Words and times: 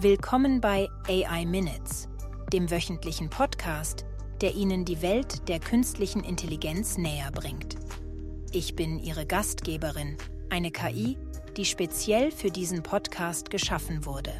Willkommen 0.00 0.60
bei 0.60 0.88
AI 1.08 1.44
Minutes, 1.44 2.08
dem 2.52 2.70
wöchentlichen 2.70 3.30
Podcast, 3.30 4.04
der 4.40 4.54
Ihnen 4.54 4.84
die 4.84 5.02
Welt 5.02 5.48
der 5.48 5.58
künstlichen 5.58 6.22
Intelligenz 6.22 6.98
näher 6.98 7.32
bringt. 7.32 7.74
Ich 8.52 8.76
bin 8.76 9.00
Ihre 9.00 9.26
Gastgeberin, 9.26 10.16
eine 10.50 10.70
KI, 10.70 11.18
die 11.56 11.64
speziell 11.64 12.30
für 12.30 12.52
diesen 12.52 12.84
Podcast 12.84 13.50
geschaffen 13.50 14.06
wurde. 14.06 14.30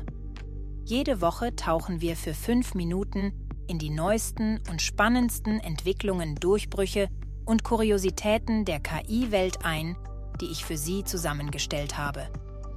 Jede 0.85 1.21
Woche 1.21 1.57
tauchen 1.57 2.01
wir 2.01 2.15
für 2.15 2.35
fünf 2.35 2.75
Minuten 2.75 3.33
in 3.67 3.81
die 3.81 3.91
neuesten 3.91 4.61
und 4.71 4.81
spannendsten 4.81 5.59
Entwicklungen, 5.59 6.37
Durchbrüche 6.37 7.09
und 7.45 7.65
Kuriositäten 7.65 8.65
der 8.65 8.79
KI-Welt 8.79 9.65
ein, 9.65 9.97
die 10.41 10.53
ich 10.53 10.65
für 10.65 10.77
Sie 10.77 11.03
zusammengestellt 11.03 11.99
habe. 11.99 12.29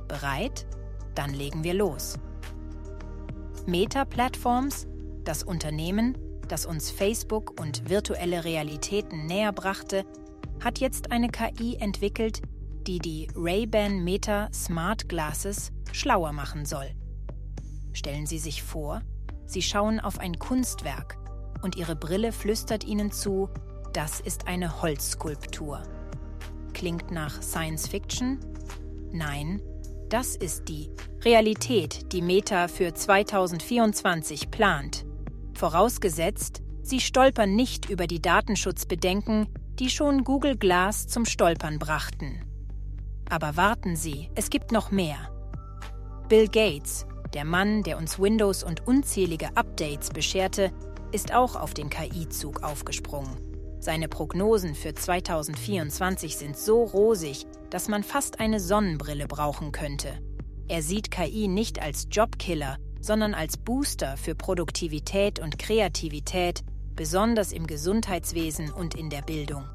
Bereit? 0.08 0.66
Dann 1.14 1.36
legen 1.36 1.64
wir 1.64 1.76
los. 1.76 2.18
Meta 3.68 4.06
Platforms, 4.06 4.88
das 5.24 5.44
Unternehmen, 5.44 6.18
das 6.48 6.66
uns 6.66 6.90
Facebook 6.90 7.62
und 7.62 7.90
virtuelle 7.90 8.44
Realitäten 8.44 9.28
näher 9.28 9.52
brachte, 9.52 10.04
hat 10.64 10.80
jetzt 10.80 11.12
eine 11.12 11.30
KI 11.30 11.76
entwickelt, 11.76 12.42
die 12.88 12.98
die 12.98 13.28
Ray-Ban 13.36 14.04
Meta 14.04 14.50
Smart 14.52 15.08
Glasses 15.08 15.72
schlauer 15.92 16.32
machen 16.34 16.66
soll. 16.66 16.90
Stellen 17.94 18.26
Sie 18.26 18.40
sich 18.40 18.64
vor, 18.64 19.02
Sie 19.46 19.62
schauen 19.62 20.00
auf 20.00 20.18
ein 20.18 20.40
Kunstwerk 20.40 21.18
und 21.62 21.76
Ihre 21.76 21.96
Brille 21.96 22.32
flüstert 22.32 22.84
Ihnen 22.84 23.12
zu, 23.12 23.50
das 23.94 24.22
ist 24.22 24.48
eine 24.48 24.82
Holzskulptur. 24.82 25.84
Klingt 26.74 27.12
nach 27.12 27.42
Science 27.44 27.88
Fiction? 27.88 28.40
Nein, 29.12 29.62
das 30.10 30.36
ist 30.36 30.68
die 30.68 30.90
Realität, 31.24 32.12
die 32.14 32.22
Meta 32.24 32.68
für 32.68 32.96
2024 32.96 34.50
plant. 34.50 35.06
Vorausgesetzt, 35.54 36.64
Sie 36.82 37.00
stolpern 37.00 37.56
nicht 37.56 37.92
über 37.92 38.08
die 38.08 38.24
Datenschutzbedenken, 38.24 39.48
die 39.78 39.92
schon 39.92 40.24
Google 40.24 40.58
Glass 40.58 41.06
zum 41.08 41.26
Stolpern 41.26 41.78
brachten. 41.78 42.42
Aber 43.30 43.56
warten 43.56 43.96
Sie, 43.96 44.32
es 44.34 44.50
gibt 44.50 44.72
noch 44.72 44.90
mehr. 44.90 45.32
Bill 46.28 46.48
Gates, 46.48 47.06
der 47.36 47.46
Mann, 47.46 47.84
der 47.84 48.00
uns 48.00 48.18
Windows 48.18 48.64
und 48.64 48.88
unzählige 48.88 49.56
Updates 49.56 50.10
bescherte, 50.10 50.72
ist 51.12 51.36
auch 51.36 51.56
auf 51.56 51.76
den 51.76 51.92
KI-Zug 51.92 52.64
aufgesprungen. 52.64 53.38
Seine 53.80 54.08
Prognosen 54.08 54.74
für 54.74 54.96
2024 54.96 56.36
sind 56.36 56.58
so 56.58 56.84
rosig, 56.84 57.46
dass 57.70 57.90
man 57.90 58.02
fast 58.02 58.40
eine 58.40 58.60
Sonnenbrille 58.60 59.28
brauchen 59.28 59.72
könnte. 59.72 60.20
Er 60.72 60.82
sieht 60.82 61.12
KI 61.12 61.50
nicht 61.50 61.82
als 61.82 62.08
Jobkiller, 62.10 62.78
sondern 63.02 63.34
als 63.34 63.58
Booster 63.58 64.16
für 64.16 64.36
Produktivität 64.36 65.38
und 65.38 65.60
Kreativität, 65.60 66.64
besonders 66.96 67.52
im 67.52 67.68
Gesundheitswesen 67.68 68.72
und 68.72 68.96
in 68.96 69.10
der 69.10 69.22
Bildung. 69.22 69.66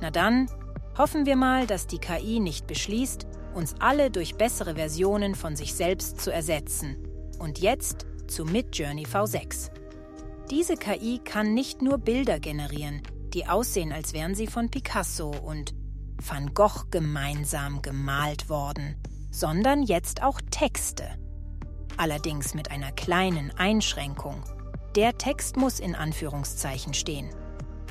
Na 0.00 0.10
dann, 0.10 0.48
hoffen 0.96 1.26
wir 1.26 1.36
mal, 1.36 1.66
dass 1.66 1.86
die 1.86 1.98
KI 1.98 2.40
nicht 2.40 2.66
beschließt, 2.66 3.26
uns 3.54 3.74
alle 3.80 4.10
durch 4.10 4.36
bessere 4.36 4.76
Versionen 4.76 5.34
von 5.34 5.56
sich 5.56 5.74
selbst 5.74 6.22
zu 6.22 6.32
ersetzen. 6.32 6.96
Und 7.38 7.58
jetzt 7.58 8.06
zu 8.26 8.46
Midjourney 8.46 9.04
V6. 9.04 9.72
Diese 10.50 10.78
KI 10.78 11.20
kann 11.22 11.52
nicht 11.52 11.82
nur 11.82 11.98
Bilder 11.98 12.40
generieren, 12.40 13.02
die 13.34 13.46
aussehen, 13.46 13.92
als 13.92 14.14
wären 14.14 14.34
sie 14.34 14.46
von 14.46 14.70
Picasso 14.70 15.34
und 15.44 15.74
Van 16.26 16.54
Gogh 16.54 16.86
gemeinsam 16.90 17.82
gemalt 17.82 18.48
worden, 18.48 18.96
sondern 19.34 19.82
jetzt 19.82 20.22
auch 20.22 20.40
Texte. 20.50 21.08
Allerdings 21.96 22.54
mit 22.54 22.70
einer 22.70 22.92
kleinen 22.92 23.50
Einschränkung. 23.56 24.42
Der 24.94 25.18
Text 25.18 25.56
muss 25.56 25.80
in 25.80 25.96
Anführungszeichen 25.96 26.94
stehen. 26.94 27.30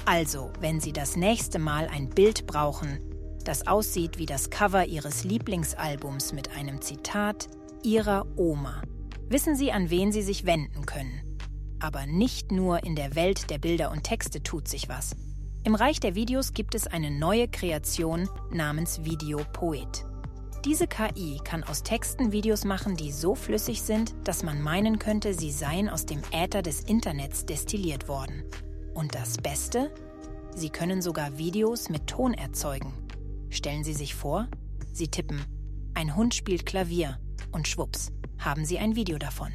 Also, 0.06 0.52
wenn 0.62 0.80
Sie 0.80 0.94
das 0.94 1.18
nächste 1.18 1.60
Mal 1.60 1.90
ein 1.90 2.10
Bild 2.10 2.48
brauchen, 2.48 3.00
das 3.44 3.68
aussieht 3.68 4.18
wie 4.18 4.26
das 4.26 4.50
Cover 4.50 4.86
Ihres 4.86 5.26
Lieblingsalbums 5.26 6.32
mit 6.32 6.56
einem 6.56 6.82
Zitat 6.82 7.50
Ihrer 7.84 8.26
Oma, 8.38 8.82
wissen 9.28 9.58
Sie, 9.58 9.74
an 9.74 9.90
wen 9.90 10.14
Sie 10.14 10.22
sich 10.22 10.46
wenden 10.46 10.86
können. 10.86 11.38
Aber 11.80 12.06
nicht 12.06 12.54
nur 12.54 12.86
in 12.86 12.96
der 12.96 13.16
Welt 13.16 13.50
der 13.50 13.58
Bilder 13.58 13.92
und 13.92 14.04
Texte 14.04 14.42
tut 14.44 14.70
sich 14.70 14.88
was. 14.88 15.14
Im 15.66 15.76
Reich 15.76 16.00
der 16.00 16.16
Videos 16.16 16.54
gibt 16.54 16.74
es 16.74 16.88
eine 16.88 17.12
neue 17.12 17.50
Kreation 17.50 18.30
namens 18.50 19.04
Videopoet. 19.04 20.06
Diese 20.66 20.88
KI 20.88 21.42
kann 21.44 21.66
aus 21.66 21.84
Texten 21.84 22.32
Videos 22.32 22.64
machen, 22.64 22.96
die 22.96 23.12
so 23.12 23.36
flüssig 23.36 23.82
sind, 23.82 24.16
dass 24.24 24.44
man 24.44 24.62
meinen 24.62 24.98
könnte, 24.98 25.34
sie 25.34 25.52
seien 25.52 25.90
aus 25.90 26.06
dem 26.06 26.22
Äther 26.32 26.62
des 26.62 26.80
Internets 26.82 27.46
destilliert 27.46 28.08
worden. 28.08 28.46
Und 28.94 29.14
das 29.14 29.36
Beste? 29.36 29.94
Sie 30.56 30.70
können 30.70 31.02
sogar 31.02 31.38
Videos 31.38 31.90
mit 31.90 32.08
Ton 32.08 32.34
erzeugen. 32.34 32.94
Stellen 33.50 33.84
Sie 33.84 33.94
sich 33.94 34.16
vor, 34.16 34.48
Sie 34.94 35.10
tippen, 35.10 35.44
ein 35.96 36.16
Hund 36.16 36.34
spielt 36.34 36.66
Klavier 36.66 37.20
und 37.52 37.68
schwupps, 37.68 38.14
haben 38.40 38.64
Sie 38.64 38.80
ein 38.80 38.96
Video 38.96 39.18
davon. 39.18 39.52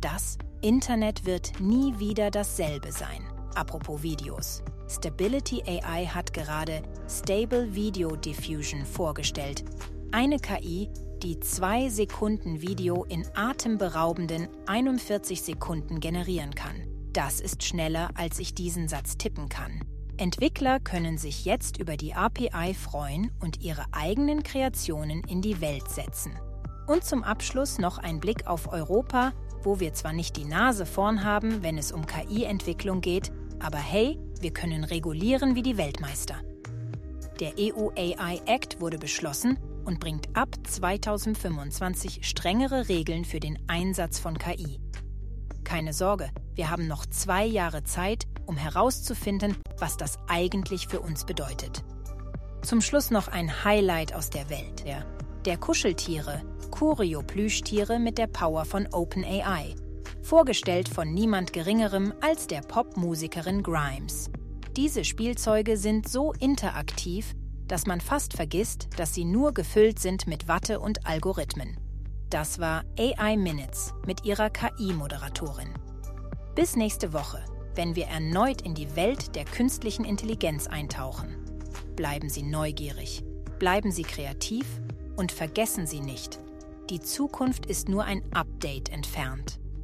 Das 0.00 0.38
Internet 0.60 1.26
wird 1.26 1.58
nie 1.58 1.98
wieder 1.98 2.30
dasselbe 2.30 2.92
sein. 2.92 3.24
Apropos 3.56 4.02
Videos. 4.04 4.62
Stability 4.88 5.62
AI 5.66 6.06
hat 6.06 6.32
gerade 6.32 6.82
Stable 7.08 7.74
Video 7.74 8.14
Diffusion 8.14 8.84
vorgestellt, 8.84 9.64
eine 10.12 10.38
KI, 10.38 10.90
die 11.22 11.40
zwei 11.40 11.88
Sekunden 11.88 12.60
Video 12.60 13.04
in 13.04 13.24
atemberaubenden 13.34 14.48
41 14.66 15.40
Sekunden 15.42 16.00
generieren 16.00 16.54
kann. 16.54 16.86
Das 17.12 17.40
ist 17.40 17.62
schneller, 17.64 18.10
als 18.14 18.38
ich 18.38 18.54
diesen 18.54 18.88
Satz 18.88 19.16
tippen 19.16 19.48
kann. 19.48 19.80
Entwickler 20.18 20.80
können 20.80 21.16
sich 21.16 21.44
jetzt 21.44 21.78
über 21.78 21.96
die 21.96 22.14
API 22.14 22.74
freuen 22.74 23.30
und 23.40 23.62
ihre 23.62 23.86
eigenen 23.92 24.42
Kreationen 24.42 25.22
in 25.24 25.40
die 25.40 25.60
Welt 25.60 25.88
setzen. 25.88 26.32
Und 26.86 27.04
zum 27.04 27.24
Abschluss 27.24 27.78
noch 27.78 27.98
ein 27.98 28.20
Blick 28.20 28.46
auf 28.46 28.70
Europa, 28.70 29.32
wo 29.62 29.80
wir 29.80 29.94
zwar 29.94 30.12
nicht 30.12 30.36
die 30.36 30.44
Nase 30.44 30.84
vorn 30.84 31.24
haben, 31.24 31.62
wenn 31.62 31.78
es 31.78 31.90
um 31.90 32.06
KI-Entwicklung 32.06 33.00
geht, 33.00 33.32
aber 33.60 33.78
hey, 33.78 34.18
wir 34.40 34.52
können 34.52 34.84
regulieren 34.84 35.54
wie 35.54 35.62
die 35.62 35.78
Weltmeister. 35.78 36.34
Der 37.40 37.52
EU 37.58 37.88
AI 37.96 38.40
Act 38.46 38.80
wurde 38.80 38.98
beschlossen 38.98 39.58
und 39.84 40.00
bringt 40.00 40.36
ab 40.36 40.48
2025 40.66 42.26
strengere 42.26 42.88
Regeln 42.88 43.24
für 43.24 43.40
den 43.40 43.58
Einsatz 43.68 44.18
von 44.18 44.38
KI. 44.38 44.80
Keine 45.64 45.92
Sorge, 45.92 46.30
wir 46.54 46.70
haben 46.70 46.86
noch 46.86 47.06
zwei 47.06 47.44
Jahre 47.44 47.84
Zeit, 47.84 48.24
um 48.46 48.56
herauszufinden, 48.56 49.56
was 49.78 49.96
das 49.96 50.18
eigentlich 50.28 50.88
für 50.88 51.00
uns 51.00 51.24
bedeutet. 51.24 51.84
Zum 52.62 52.80
Schluss 52.80 53.10
noch 53.10 53.28
ein 53.28 53.64
Highlight 53.64 54.14
aus 54.14 54.30
der 54.30 54.48
Welt. 54.50 54.84
Der, 54.86 55.04
der 55.44 55.56
Kuscheltiere, 55.56 56.42
Curio-Plüschtiere 56.70 57.98
mit 57.98 58.18
der 58.18 58.26
Power 58.28 58.64
von 58.64 58.88
OpenAI 58.92 59.74
vorgestellt 60.22 60.88
von 60.88 61.12
niemand 61.12 61.52
Geringerem 61.52 62.14
als 62.20 62.46
der 62.46 62.60
Popmusikerin 62.60 63.62
Grimes. 63.62 64.30
Diese 64.76 65.04
Spielzeuge 65.04 65.76
sind 65.76 66.08
so 66.08 66.32
interaktiv, 66.32 67.34
dass 67.72 67.86
man 67.86 68.02
fast 68.02 68.34
vergisst, 68.34 68.90
dass 68.98 69.14
sie 69.14 69.24
nur 69.24 69.54
gefüllt 69.54 69.98
sind 69.98 70.26
mit 70.26 70.46
Watte 70.46 70.78
und 70.78 71.06
Algorithmen. 71.06 71.78
Das 72.28 72.58
war 72.58 72.84
AI 72.98 73.38
Minutes 73.38 73.94
mit 74.06 74.26
ihrer 74.26 74.50
KI-Moderatorin. 74.50 75.70
Bis 76.54 76.76
nächste 76.76 77.14
Woche, 77.14 77.42
wenn 77.74 77.96
wir 77.96 78.08
erneut 78.08 78.60
in 78.60 78.74
die 78.74 78.94
Welt 78.94 79.34
der 79.36 79.46
künstlichen 79.46 80.04
Intelligenz 80.04 80.66
eintauchen. 80.66 81.34
Bleiben 81.96 82.28
Sie 82.28 82.42
neugierig, 82.42 83.24
bleiben 83.58 83.90
Sie 83.90 84.02
kreativ 84.02 84.66
und 85.16 85.32
vergessen 85.32 85.86
Sie 85.86 86.00
nicht, 86.00 86.40
die 86.90 87.00
Zukunft 87.00 87.64
ist 87.64 87.88
nur 87.88 88.04
ein 88.04 88.22
Update 88.34 88.90
entfernt. 88.90 89.61